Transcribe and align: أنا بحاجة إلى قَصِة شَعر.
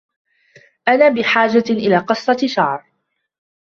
أنا 0.87 1.09
بحاجة 1.09 1.63
إلى 1.69 1.97
قَصِة 1.97 2.37
شَعر. 2.47 2.85